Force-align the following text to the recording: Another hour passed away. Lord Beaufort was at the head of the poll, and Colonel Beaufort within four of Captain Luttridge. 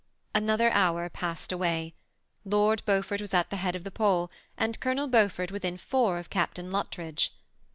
Another 0.33 0.71
hour 0.71 1.09
passed 1.11 1.51
away. 1.51 1.93
Lord 2.43 2.83
Beaufort 2.85 3.21
was 3.21 3.35
at 3.35 3.51
the 3.51 3.57
head 3.57 3.75
of 3.75 3.83
the 3.83 3.91
poll, 3.91 4.31
and 4.57 4.79
Colonel 4.79 5.05
Beaufort 5.07 5.51
within 5.51 5.77
four 5.77 6.17
of 6.17 6.31
Captain 6.31 6.71
Luttridge. 6.71 7.33